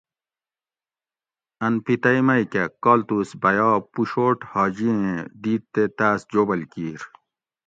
ان 1.65 1.73
پتئی 1.83 2.19
مئی 2.27 2.43
کہ 2.51 2.63
کالتوس 2.83 3.29
بیا 3.41 3.69
پوشوٹ 3.91 4.37
حاجی 4.51 4.89
ایں 4.99 5.17
دیت 5.41 5.63
تے 5.73 5.83
تاۤس 5.97 6.19
جوبل 6.31 6.61
کیر 6.71 7.01